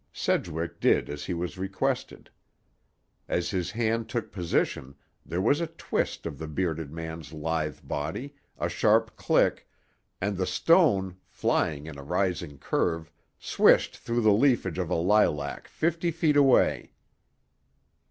Sedgwick 0.11 0.79
did 0.79 1.11
as 1.11 1.25
he 1.25 1.33
was 1.35 1.59
requested. 1.59 2.31
As 3.27 3.51
his 3.51 3.69
hand 3.69 4.09
took 4.09 4.31
position, 4.31 4.95
there 5.23 5.43
was 5.43 5.61
a 5.61 5.67
twist 5.67 6.25
of 6.25 6.39
the 6.39 6.47
bearded 6.47 6.91
man's 6.91 7.33
lithe 7.33 7.77
body, 7.83 8.33
a 8.57 8.67
sharp 8.67 9.15
click, 9.15 9.69
and 10.19 10.37
the 10.37 10.47
stone, 10.47 11.17
flying 11.27 11.85
in 11.85 11.99
a 11.99 12.03
rising 12.03 12.57
curve, 12.57 13.11
swished 13.37 13.95
through 13.95 14.21
the 14.21 14.33
leafage 14.33 14.79
of 14.79 14.89
a 14.89 14.95
lilac 14.95 15.67
fifty 15.67 16.09
feet 16.09 16.35
away. 16.35 16.93